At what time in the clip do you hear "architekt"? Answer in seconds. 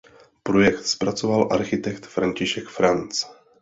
1.51-2.05